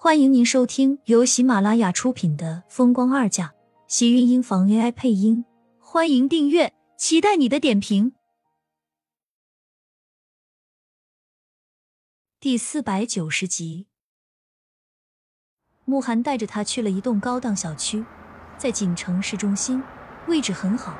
[0.00, 3.46] 欢迎您收听由喜马拉雅出品的《风光二嫁》，
[3.88, 5.44] 喜运音房 AI 配音。
[5.80, 8.12] 欢迎订阅，期待你的点评。
[12.38, 13.88] 第四百九十集，
[15.84, 18.04] 慕寒带着他去了一栋高档小区，
[18.56, 19.82] 在锦城市中心，
[20.28, 20.96] 位置很好。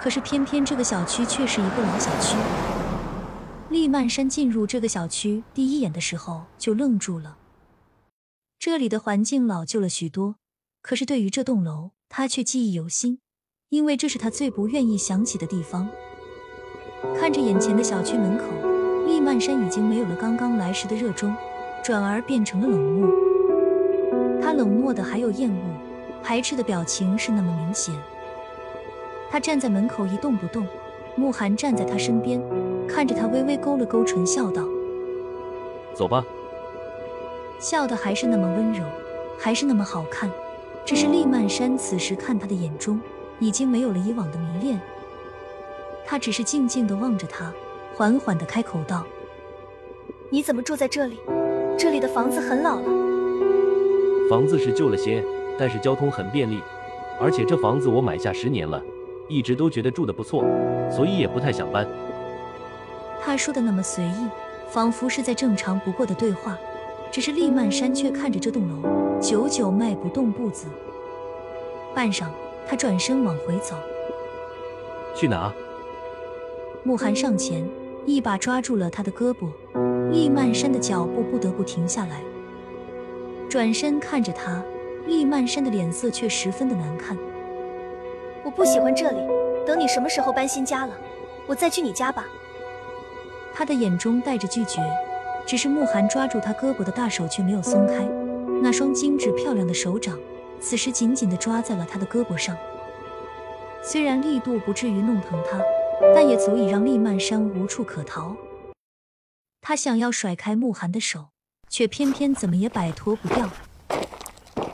[0.00, 2.36] 可是偏偏这个小区却是一个老小区。
[3.68, 7.36] 厉曼山进入这个小区第一眼的时候就愣住了。
[8.60, 10.36] 这里的环境老旧了许多，
[10.82, 13.20] 可是对于这栋楼，他却记忆犹新，
[13.70, 15.88] 因为这是他最不愿意想起的地方。
[17.18, 18.44] 看着眼前的小区门口，
[19.06, 21.34] 厉曼山已经没有了刚刚来时的热衷，
[21.82, 23.08] 转而变成了冷漠。
[24.42, 27.94] 他冷漠的还有厌恶、排斥的表情是那么明显。
[29.30, 30.66] 他站在门口一动不动，
[31.16, 32.38] 慕寒站在他身边，
[32.86, 34.68] 看着他微微勾了勾唇，笑道
[35.96, 36.22] ：“走吧。”
[37.60, 38.82] 笑的还是那么温柔，
[39.38, 40.30] 还是那么好看。
[40.86, 42.98] 只是厉曼山此时看他的眼中
[43.38, 44.80] 已经没有了以往的迷恋，
[46.06, 47.52] 他只是静静的望着他，
[47.94, 49.04] 缓缓的开口道
[50.30, 51.20] ：“你怎么住在这里？
[51.78, 52.90] 这里的房子很老了。”
[54.30, 55.22] 房子是旧了些，
[55.58, 56.60] 但是交通很便利，
[57.20, 58.82] 而且这房子我买下十年了，
[59.28, 60.44] 一直都觉得住的不错，
[60.90, 61.86] 所以也不太想搬。
[63.20, 64.26] 他说的那么随意，
[64.70, 66.58] 仿佛是在正常不过的对话。
[67.10, 70.66] 只是厉曼山却看着这栋楼，久久迈不动步子。
[71.94, 72.26] 半晌，
[72.68, 73.74] 他转身往回走。
[75.14, 75.52] 去哪？
[76.84, 77.68] 慕寒上前，
[78.06, 79.48] 一把抓住了他的胳膊。
[80.12, 82.22] 厉曼山的脚步不得不停下来，
[83.48, 84.62] 转身看着他。
[85.06, 87.16] 厉曼山的脸色却十分的难看。
[88.44, 89.18] 我不喜欢这里，
[89.66, 90.94] 等你什么时候搬新家了，
[91.46, 92.26] 我再去你家吧。
[93.52, 94.80] 他的眼中带着拒绝。
[95.50, 98.04] 只是慕寒抓住他胳膊的大手却没有松开，
[98.62, 100.16] 那双精致漂亮的手掌
[100.60, 102.56] 此时紧紧地抓在了他的胳膊上。
[103.82, 105.60] 虽然力度不至于弄疼他，
[106.14, 108.36] 但也足以让厉曼山无处可逃。
[109.60, 111.30] 他想要甩开慕寒的手，
[111.68, 113.50] 却偏偏怎么也摆脱不掉。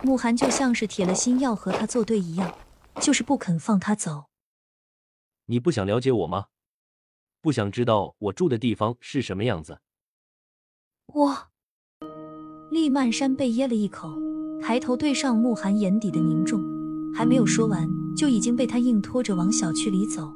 [0.02, 2.54] 慕寒就像是铁了心要和他作对一样，
[3.00, 4.24] 就是不肯放他走。
[5.46, 6.48] 你不想了解我吗？
[7.40, 9.78] 不想知道我住的地方是什么样子？
[11.14, 11.34] 我，
[12.70, 14.08] 厉曼山被噎了一口，
[14.60, 16.60] 抬头对上慕寒眼底的凝重，
[17.14, 20.32] 还没有说完，就已经被他硬拖着往小区里走。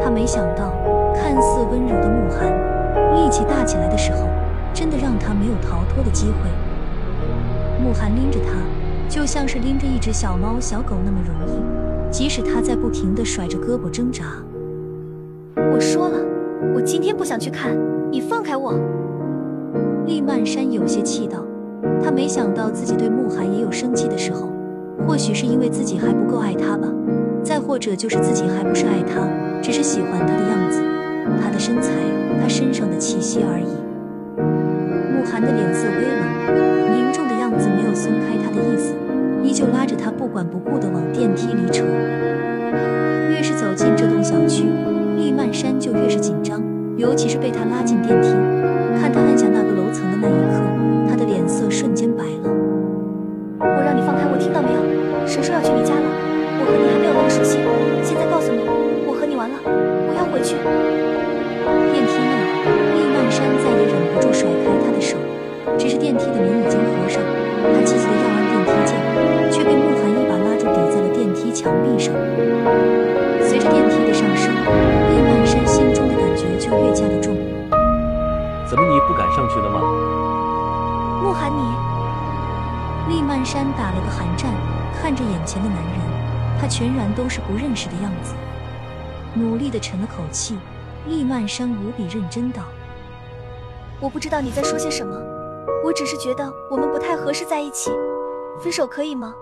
[0.00, 0.70] 他没想到，
[1.14, 2.46] 看似温柔的慕寒，
[3.16, 4.28] 力气大起来的时候，
[4.72, 6.34] 真的让他没有逃脱的机会。
[7.82, 8.52] 慕寒拎着他，
[9.08, 14.24] 就像是拎着一只小猫小狗那么容易，即使他在不停的甩着胳膊挣扎。
[15.56, 16.18] 我说了，
[16.76, 17.76] 我今天不想去看，
[18.12, 18.78] 你放开我。
[20.08, 21.44] 厉曼山有些气道
[22.02, 24.48] ：“他没想到自己对慕寒也有生气的时候，
[25.06, 26.88] 或许是因为自己还不够爱他吧，
[27.44, 29.28] 再或者就是自己还不是爱他，
[29.60, 30.80] 只是喜欢他的样子、
[31.42, 31.92] 他的身材、
[32.40, 33.68] 他身上的气息而已。”
[35.12, 38.94] 慕寒的脸色微冷，凝重的样子没有松开他的意思，
[39.44, 41.84] 依旧拉着他不管不顾的往电梯里扯。
[43.30, 44.64] 越是走进这栋小区，
[45.18, 46.62] 厉曼山就越是紧张，
[46.96, 48.30] 尤其是被他拉进电梯。
[48.98, 50.62] 看他按下那个层的那一刻，
[51.10, 52.46] 他的脸色瞬间白了。
[53.58, 54.80] 我让你放开我，听到没有？
[55.26, 56.06] 谁说要去你家了？
[56.06, 57.58] 我和你还没有那么熟悉。
[58.06, 58.62] 现在告诉你，
[59.10, 60.54] 我和你完了，我要回去。
[61.90, 62.30] 电梯内，
[62.94, 65.18] 厉曼山再也忍不住甩开他的手，
[65.74, 67.18] 只是电梯的门已经合上，
[67.74, 68.94] 他急急的要按电梯键，
[69.50, 72.14] 却被慕寒一把拉住，抵在了电梯墙壁上。
[73.42, 77.17] 随着电梯的上升，厉曼山心中的感觉就越加的
[79.08, 79.80] 不敢上去了吗？
[81.22, 81.62] 慕寒，你。
[83.08, 84.52] 厉曼山打了个寒战，
[85.00, 88.34] 看着眼前的男人，他全然都是不认识的样子。
[89.32, 90.58] 努力的沉了口气，
[91.06, 92.64] 厉曼山无比认真道
[93.98, 95.16] ：“我不知道你在说些什么，
[95.82, 97.90] 我只是觉得我们不太合适在一起，
[98.60, 99.34] 分手可以吗？”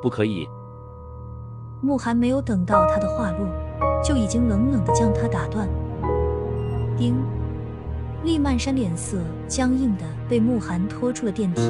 [0.00, 0.48] 不可以。
[1.82, 3.46] 慕寒没有等到他的话落，
[4.02, 5.68] 就已经冷冷的将他打断。
[6.96, 7.14] 叮。
[8.24, 9.16] 厉曼山脸色
[9.46, 11.62] 僵硬的被慕寒拖出了电梯，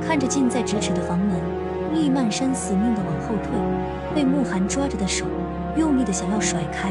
[0.00, 1.36] 看着近在咫尺的房门，
[1.92, 3.52] 厉曼山死命的往后退，
[4.14, 5.26] 被慕寒抓着的手
[5.76, 6.90] 用力的想要甩开。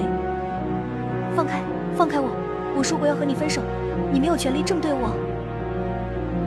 [1.35, 1.63] 放开，
[1.95, 2.29] 放开我！
[2.77, 3.59] 我说过要和你分手，
[4.13, 5.15] 你没有权利这么对我。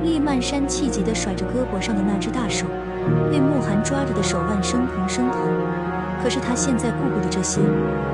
[0.04, 2.66] 厉曼山气急的甩着胳膊上的那只大手，
[3.32, 5.40] 被慕寒抓着的手腕生疼生疼。
[6.22, 7.60] 可是他现在顾不得这些，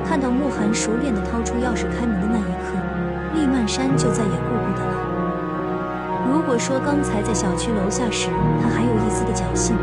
[0.03, 2.73] 看到慕寒熟练的掏出钥匙开门的那一刻。
[3.41, 4.93] 厉曼山就再也顾不得了。
[6.29, 8.29] 如果说刚才在小区楼下时，
[8.61, 9.73] 他还有一丝的侥幸，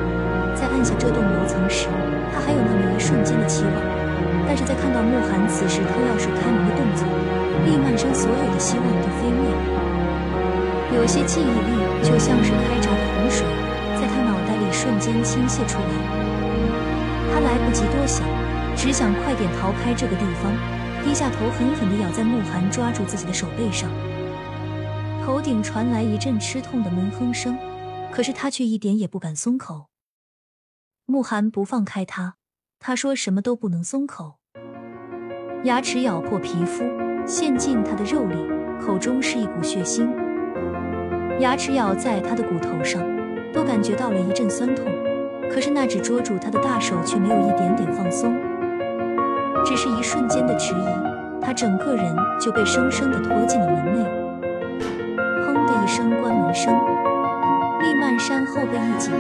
[0.55, 1.89] 在按下这栋楼层时，
[2.31, 3.75] 他还有那么一瞬间的期望，
[4.47, 7.03] 但是在看到慕寒此时偷钥匙开门的动作，
[7.67, 9.59] 厉曼生所有的希望都飞灭了。
[10.95, 13.43] 有些记忆力就像是开闸的洪水，
[13.99, 15.91] 在他脑袋里瞬间倾泻出来。
[17.35, 18.23] 他来不及多想，
[18.77, 20.47] 只想快点逃开这个地方，
[21.05, 23.91] 低下头狠狠地咬在慕寒抓住自己的手背上。
[25.25, 27.57] 头顶传来一阵吃痛的闷哼声，
[28.11, 29.87] 可是他却一点也不敢松口。
[31.05, 32.37] 慕寒不放开他，
[32.79, 34.37] 他说什么都不能松口。
[35.65, 36.85] 牙齿咬破皮肤，
[37.27, 38.37] 陷进他的肉里，
[38.81, 40.09] 口中是一股血腥。
[41.41, 43.03] 牙齿咬在他的骨头上，
[43.53, 44.87] 都感觉到了一阵酸痛。
[45.51, 48.35] 可是那只捉住他的大手却没有一点点放松，
[49.65, 50.87] 只是一瞬间的迟疑，
[51.41, 54.05] 他整个人就被生生的拖进了门内。
[55.45, 56.75] 砰的一声关门声，
[57.81, 59.13] 厉曼山后背一紧，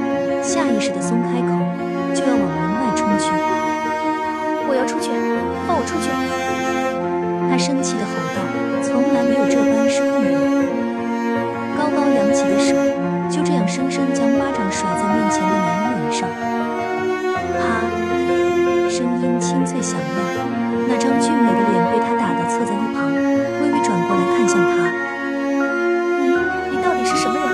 [0.43, 1.49] 下意识的松开口，
[2.15, 3.31] 就要往门外冲去。
[4.69, 5.11] 我要出去，
[5.67, 6.11] 放我出去！
[7.51, 8.39] 他生气的吼道，
[8.83, 10.37] 从来没有这般失控过。
[11.79, 12.75] 高高扬起的手，
[13.31, 16.48] 就这样生生将巴掌甩在面前的男人脸上。
[19.39, 20.47] 清脆响亮，
[20.89, 24.91] 那张俊美的脸被他打得侧在一旁，微微转过来看向他。
[26.21, 26.35] 你，
[26.71, 27.47] 你到底是什么人？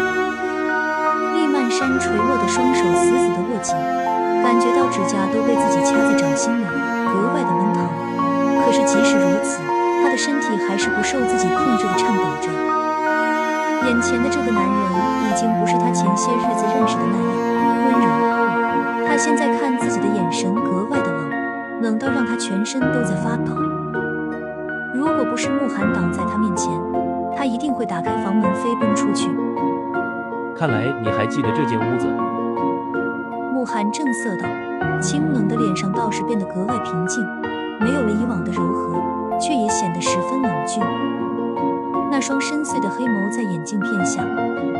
[1.34, 3.76] 厉曼山垂落的双手死死地握紧，
[4.42, 7.86] 感觉到指甲都被自己掐在掌心里，格外的闷疼。
[8.64, 9.60] 可是即使如此，
[10.02, 12.48] 他的身体还是不受自己控制的颤抖着。
[13.86, 14.72] 眼前的这个男人
[15.28, 17.28] 已经不是他前些日子认识的那样
[17.84, 21.13] 温柔，他现在看自己的眼神格外的，
[22.34, 23.54] 他全身都在发抖。
[24.92, 26.68] 如果不是慕寒挡在他面前，
[27.36, 29.30] 他一定会打开房门飞奔出去。
[30.56, 32.08] 看来你还记得这间屋子。
[33.52, 34.48] 慕寒正色道，
[35.00, 37.24] 清冷的脸上倒是变得格外平静，
[37.78, 40.82] 没有了以往的柔和，却也显得十分冷峻。
[42.10, 44.24] 那双深邃的黑眸在眼镜片下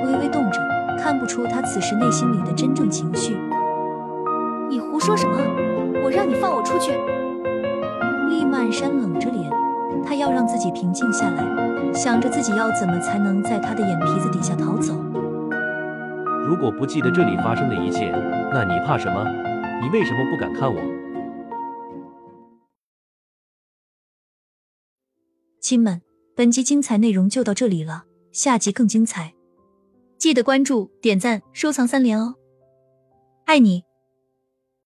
[0.05, 0.61] 微微动着，
[1.01, 3.39] 看不出他此时内心里的真正情绪。
[4.69, 5.37] 你胡说什么？
[6.05, 6.91] 我让你放我出去！
[8.55, 9.51] 厉曼山冷着脸，
[10.07, 14.95] 他要让自己平静下来，想着自己要怎么才能在他的眼皮子底下逃走。
[16.47, 18.11] 如果不记得这里发生的一切，
[18.53, 19.25] 那你怕什么？
[19.83, 20.81] 你为什么不敢看我？
[25.61, 26.01] 亲们，
[26.37, 29.35] 本集精彩内容就到这里了，下集更精彩，
[30.17, 32.37] 记得关注、点赞、收藏三连哦！
[33.47, 33.83] 爱你。